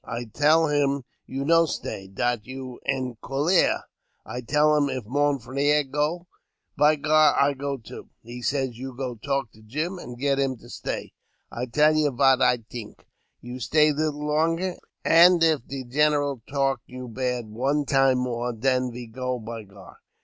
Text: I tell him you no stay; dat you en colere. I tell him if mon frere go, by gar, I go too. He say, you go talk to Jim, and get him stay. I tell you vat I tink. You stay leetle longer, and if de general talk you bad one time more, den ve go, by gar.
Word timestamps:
I 0.03 0.23
tell 0.23 0.65
him 0.65 1.03
you 1.27 1.45
no 1.45 1.67
stay; 1.67 2.07
dat 2.07 2.47
you 2.47 2.79
en 2.87 3.17
colere. 3.21 3.83
I 4.25 4.41
tell 4.41 4.75
him 4.75 4.89
if 4.89 5.05
mon 5.05 5.37
frere 5.37 5.83
go, 5.83 6.25
by 6.75 6.95
gar, 6.95 7.39
I 7.39 7.53
go 7.53 7.77
too. 7.77 8.09
He 8.23 8.41
say, 8.41 8.65
you 8.65 8.95
go 8.97 9.13
talk 9.13 9.51
to 9.51 9.61
Jim, 9.61 9.99
and 9.99 10.17
get 10.17 10.39
him 10.39 10.57
stay. 10.57 11.13
I 11.51 11.67
tell 11.67 11.93
you 11.93 12.09
vat 12.09 12.41
I 12.41 12.57
tink. 12.67 13.05
You 13.41 13.59
stay 13.59 13.91
leetle 13.93 14.25
longer, 14.25 14.77
and 15.05 15.43
if 15.43 15.67
de 15.67 15.83
general 15.83 16.41
talk 16.49 16.81
you 16.87 17.07
bad 17.07 17.45
one 17.49 17.85
time 17.85 18.17
more, 18.17 18.53
den 18.53 18.91
ve 18.91 19.05
go, 19.05 19.37
by 19.37 19.61
gar. 19.61 19.97